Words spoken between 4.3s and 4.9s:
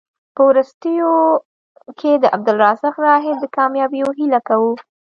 کوو.